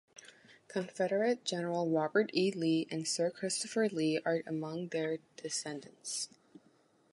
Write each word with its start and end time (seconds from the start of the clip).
Confederate 0.67 1.45
General 1.45 1.87
Robert 1.87 2.31
E. 2.33 2.49
Lee 2.51 2.87
and 2.89 3.07
Sir 3.07 3.29
Christopher 3.29 3.87
Lee 3.87 4.19
are 4.25 4.41
amongst 4.47 4.93
their 4.93 5.19
descendants. 5.37 6.27